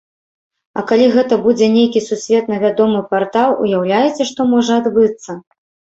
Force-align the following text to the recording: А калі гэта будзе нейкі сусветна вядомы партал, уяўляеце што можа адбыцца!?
А 0.79 0.83
калі 0.91 1.05
гэта 1.15 1.37
будзе 1.43 1.67
нейкі 1.75 2.03
сусветна 2.07 2.55
вядомы 2.65 3.03
партал, 3.15 3.49
уяўляеце 3.67 4.29
што 4.31 4.51
можа 4.55 4.73
адбыцца!? 4.83 5.41